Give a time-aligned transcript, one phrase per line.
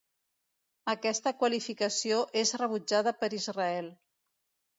[0.93, 3.93] Aquesta qualificació és rebutjada per Israel.